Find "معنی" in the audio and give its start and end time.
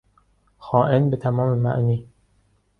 1.57-2.07